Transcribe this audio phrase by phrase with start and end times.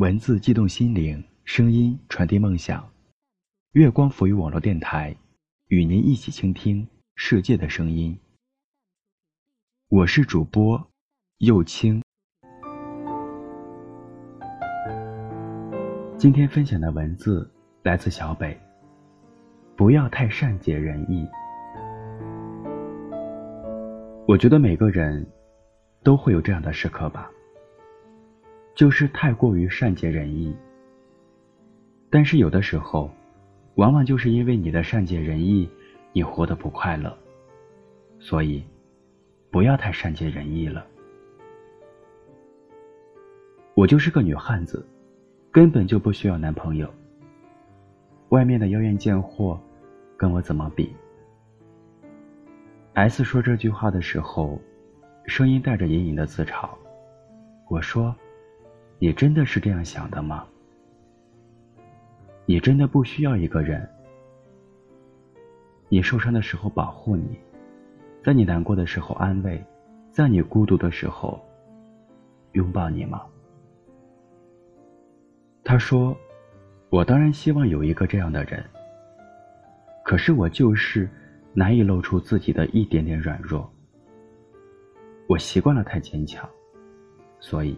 [0.00, 2.90] 文字激动心灵，声音传递梦想。
[3.72, 5.14] 月光浮于网络电台，
[5.66, 8.18] 与您一起倾听世界的声音。
[9.90, 10.82] 我是主播
[11.40, 12.02] 右青。
[16.16, 17.46] 今天分享的文字
[17.82, 18.58] 来自小北。
[19.76, 21.28] 不要太善解人意。
[24.26, 25.30] 我觉得每个人
[26.02, 27.30] 都会有这样的时刻吧。
[28.74, 30.54] 就是太过于善解人意，
[32.08, 33.10] 但是有的时候，
[33.74, 35.68] 往往就是因为你的善解人意，
[36.12, 37.14] 你活得不快乐。
[38.18, 38.64] 所以，
[39.50, 40.86] 不要太善解人意了。
[43.74, 44.86] 我就是个女汉子，
[45.50, 46.88] 根本就不需要男朋友。
[48.30, 49.60] 外面的妖艳贱货，
[50.16, 50.94] 跟我怎么比
[52.94, 54.58] ？S 说这句话的时候，
[55.26, 56.68] 声音带着隐隐的自嘲。
[57.68, 58.14] 我说。
[59.02, 60.46] 你真的是这样想的吗？
[62.44, 63.88] 你真的不需要一个人？
[65.88, 67.40] 你受伤的时候保护你，
[68.22, 69.64] 在你难过的时候安慰，
[70.10, 71.42] 在你孤独的时候
[72.52, 73.22] 拥抱你吗？
[75.64, 76.14] 他说
[76.90, 78.62] ：“我当然希望有一个这样的人，
[80.04, 81.08] 可是我就是
[81.54, 83.66] 难以露出自己的一点点软弱。
[85.26, 86.46] 我习惯了太坚强，
[87.40, 87.74] 所以。”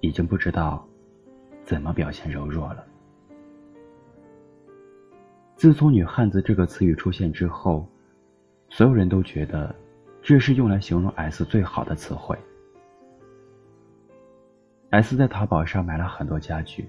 [0.00, 0.86] 已经不知道
[1.64, 2.84] 怎么表现柔弱了。
[5.56, 7.84] 自从“女汉子”这个词语出现之后，
[8.68, 9.74] 所有人都觉得
[10.22, 12.38] 这是用来形容 S 最好的词汇。
[14.90, 16.88] S 在淘宝上买了很多家具，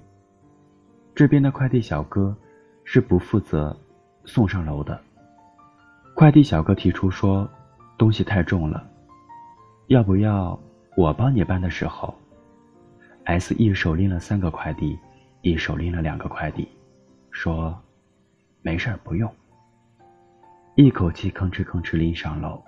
[1.15, 2.35] 这边的快递小哥
[2.83, 3.75] 是不负责
[4.23, 5.02] 送上楼的。
[6.13, 7.49] 快递小哥提出说
[7.97, 8.87] ：“东西太重了，
[9.87, 10.59] 要不要
[10.95, 12.13] 我帮你搬的时候？”
[13.30, 14.97] S 一手拎了三个快递，
[15.41, 16.67] 一手拎了两个快递，
[17.30, 17.80] 说
[18.63, 19.31] ：“没事儿，不用。”
[20.73, 22.59] 一口气吭哧吭哧拎上楼。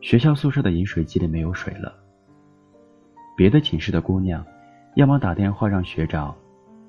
[0.00, 1.94] 学校宿舍的饮水机里没有水了。
[3.36, 4.44] 别的寝室的姑娘，
[4.96, 6.34] 要么打电话让学长，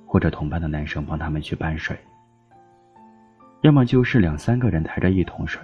[0.07, 1.95] 或者同班的男生帮他们去搬水，
[3.61, 5.61] 要么就是两三个人抬着一桶水，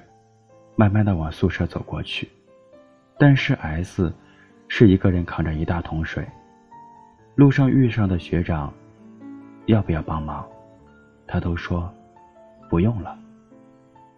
[0.76, 2.30] 慢慢的往宿舍走过去。
[3.18, 4.14] 但是 S。
[4.74, 6.26] 是一个人扛着一大桶水，
[7.36, 8.74] 路上遇上的学长，
[9.66, 10.48] 要不要帮忙？
[11.28, 11.94] 他都说
[12.70, 13.20] 不用了，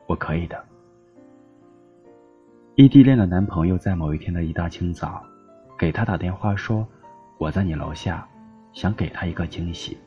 [0.06, 0.64] 我可以的。
[2.76, 5.24] 异地恋的男朋友在某一天的一大清早，
[5.76, 6.88] 给他打电话说
[7.40, 8.24] ：“我在你楼下，
[8.74, 9.98] 想给他一个惊喜。”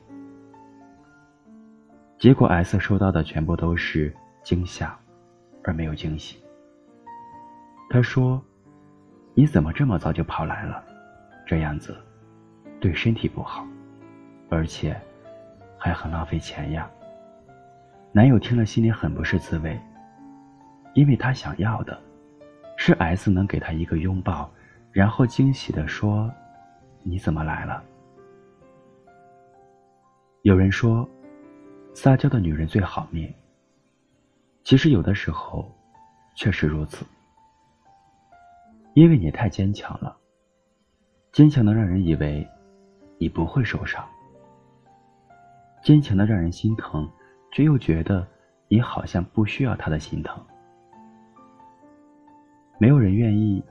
[2.21, 4.15] 结果 S 收到的全部都是
[4.45, 4.97] 惊吓，
[5.65, 6.41] 而没有惊喜。
[7.91, 8.41] 他说。
[9.39, 10.83] 你怎么这么早就跑来了？
[11.45, 11.95] 这样子
[12.81, 13.67] 对身体不好，
[14.49, 14.99] 而且
[15.77, 16.91] 还很浪费钱呀。
[18.13, 19.79] 男友听了心里很不是滋味，
[20.95, 22.01] 因为他想要的
[22.79, 24.51] 是 S 能给他一个拥抱，
[24.91, 26.33] 然后惊喜的说
[27.05, 27.85] ：“你怎么来了？”
[30.41, 31.07] 有人说，
[31.93, 33.31] 撒娇的女人最好命。
[34.65, 35.71] 其实有的时候
[36.35, 37.05] 确实如此。
[38.97, 40.17] 因为你太坚强了，
[41.31, 42.49] 坚强的让人以为
[43.19, 44.03] 你不会受伤，
[45.83, 47.07] 坚强的让人心疼，
[47.53, 48.27] 却又觉得
[48.69, 50.43] 你好像不需要他的心疼。
[52.79, 53.63] 没有人愿意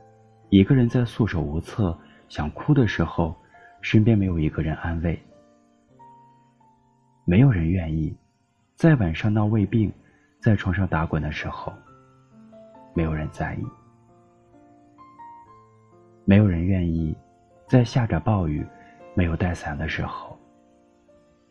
[0.49, 1.97] 一个人在束手无策、
[2.29, 3.35] 想哭的时候，
[3.81, 5.19] 身边没有一个人安慰。
[7.25, 8.15] 没有人愿意
[8.75, 9.91] 在晚上闹胃病、
[10.39, 11.73] 在床上打滚的时候，
[12.93, 13.65] 没有人在意。
[16.27, 17.15] 没有人愿意
[17.67, 18.65] 在下着暴雨、
[19.13, 20.35] 没有带伞的时候，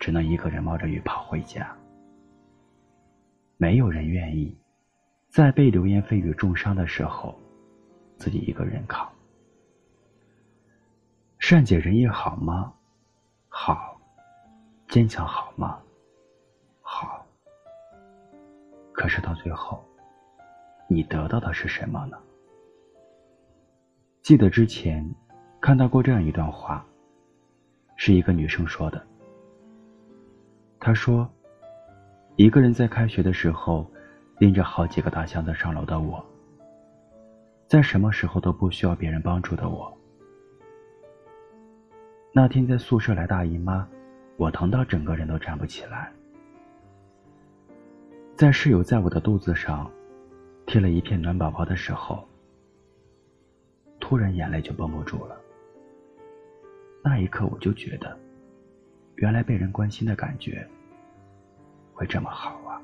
[0.01, 1.75] 只能一个人冒着雨跑回家。
[3.57, 4.53] 没有人愿意
[5.29, 7.39] 在被流言蜚语重伤的时候，
[8.17, 9.09] 自己一个人扛。
[11.39, 12.73] 善解人意好吗？
[13.49, 13.93] 好。
[14.89, 15.79] 坚强好吗？
[16.83, 17.25] 好。
[18.93, 19.85] 可是到最后，
[20.89, 22.19] 你得到的是什么呢？
[24.25, 25.07] 记得之前
[25.61, 26.83] 看到过这样一段话，
[27.95, 29.07] 是一个女生说的。
[30.81, 31.31] 她说
[32.37, 33.87] ：“一个人在开学的时候，
[34.39, 36.25] 拎着好几个大箱子上楼的我，
[37.67, 39.95] 在什么时候都不需要别人帮助的我。
[42.33, 43.87] 那天在宿舍来大姨妈，
[44.39, 46.11] 我疼到整个人都站不起来。
[48.35, 49.91] 在室友在我的肚子上
[50.65, 52.27] 贴了一片暖宝宝的时候。”
[54.07, 55.41] 突然眼泪就绷不住了。
[57.03, 58.15] 那一刻我就觉得，
[59.15, 60.63] 原来被人关心的感觉
[61.95, 62.77] 会这么好啊！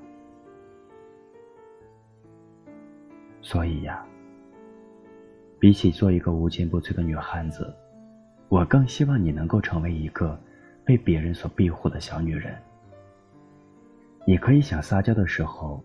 [3.42, 4.02] 所以呀，
[5.58, 7.70] 比起做一个无坚不摧的女汉子，
[8.48, 10.40] 我更希望你能够成为一个
[10.86, 12.56] 被别人所庇护的小女人。
[14.26, 15.84] 你可以想撒娇的时候，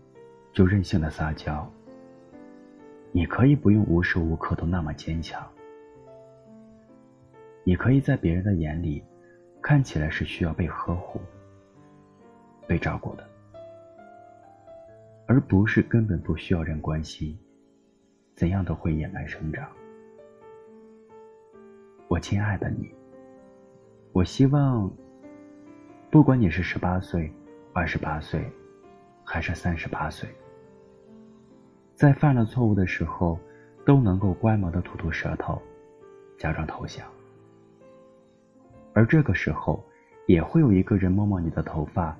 [0.54, 1.70] 就任性的撒娇。
[3.12, 5.46] 你可以不用无时无刻都那么坚强。
[7.64, 9.02] 你可以在别人的眼里，
[9.60, 11.20] 看起来是需要被呵护、
[12.66, 13.28] 被照顾的，
[15.26, 17.36] 而不是根本不需要人关心，
[18.34, 19.68] 怎样都会野蛮生长。
[22.06, 22.94] 我亲爱的你，
[24.12, 24.88] 我希望，
[26.08, 27.32] 不管你是十八岁、
[27.72, 28.48] 二十八岁，
[29.24, 30.28] 还是三十八岁，
[31.96, 33.40] 在犯了错误的时候，
[33.86, 35.60] 都能够乖萌的吐吐舌头，
[36.38, 37.08] 假装投降。
[38.92, 39.82] 而这个时候，
[40.26, 42.14] 也会有一个人摸摸你的头发，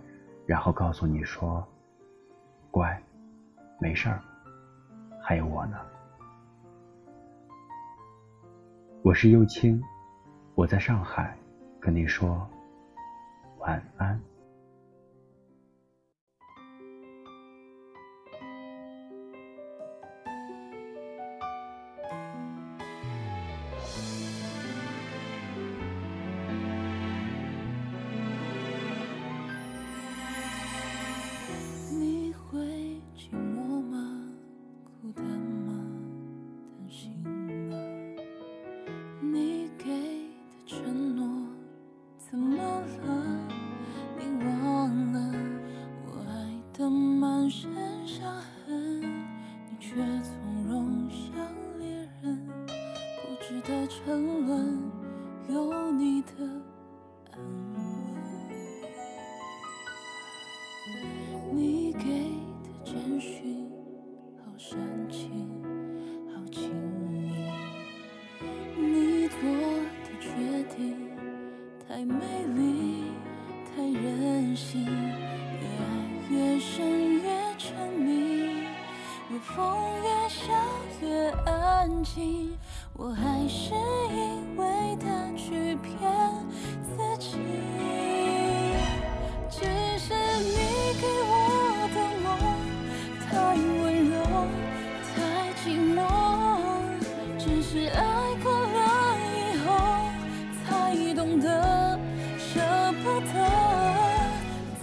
[0.47, 1.63] 然后告诉你说
[2.73, 2.99] ：“乖，
[3.79, 4.19] 没事儿，
[5.23, 5.77] 还有我呢。”
[9.05, 9.79] 我是幼青，
[10.55, 11.37] 我在上海，
[11.79, 12.49] 跟你说
[13.59, 14.19] 晚安。
[61.53, 62.05] 你给
[62.63, 63.69] 的简讯
[64.39, 64.79] 好煽
[65.09, 65.31] 情，
[66.35, 66.71] 好轻
[67.13, 67.15] 易。
[68.79, 69.39] 你做
[70.05, 70.29] 的决
[70.77, 70.97] 定
[71.89, 72.15] 太美
[72.55, 73.05] 丽，
[73.65, 74.85] 太任性。
[74.85, 75.85] 越爱
[76.31, 78.67] 越深，越沉迷，
[79.31, 79.57] 越疯
[80.03, 80.53] 越笑，
[81.01, 82.57] 越安静。
[82.95, 84.15] 我还是一
[84.57, 85.05] 味的
[85.37, 85.95] 去骗
[86.83, 87.37] 自己，
[89.51, 89.65] 只
[89.99, 91.07] 是你给
[103.21, 103.27] 的，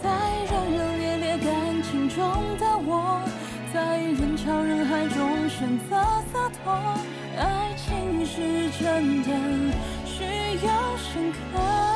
[0.01, 0.09] 在
[0.49, 2.17] 热热烈烈感情中
[2.57, 3.21] 的我，
[3.73, 5.95] 在人潮人海中选择
[6.31, 6.73] 洒脱。
[7.37, 9.29] 爱情是真的，
[10.05, 10.23] 需
[10.65, 11.92] 要深刻。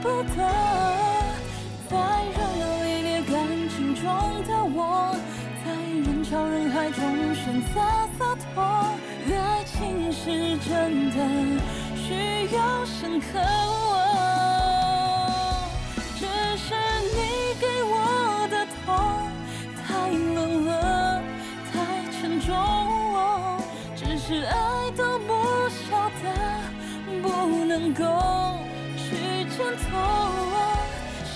[0.00, 0.36] 不得
[1.88, 4.04] 在热热一烈感情中
[4.46, 5.14] 的我
[5.64, 7.80] 在人潮人海中选择
[8.16, 8.62] 洒脱。
[9.34, 11.62] 爱情是真的
[11.96, 14.07] 需要深刻。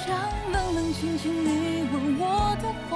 [0.04, 0.16] 像
[0.52, 2.92] 冷冷清清你吻我的风。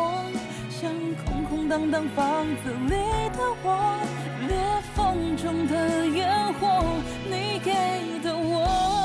[0.70, 0.92] 像
[1.25, 2.90] 空空荡荡房子里
[3.30, 3.98] 的我，
[4.46, 4.56] 裂
[4.94, 6.84] 缝中的烟火，
[7.30, 7.72] 你给
[8.22, 8.95] 的我。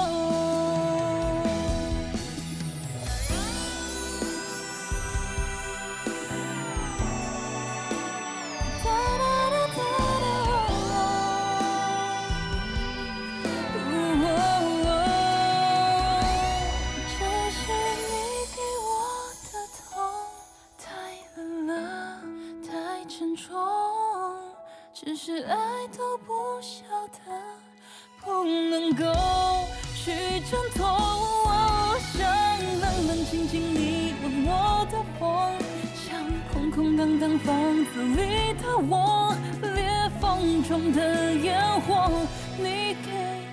[35.96, 36.20] 像
[36.54, 37.56] 空空荡荡房
[37.86, 42.10] 子里的我，裂缝中的烟火，
[42.58, 43.51] 你给。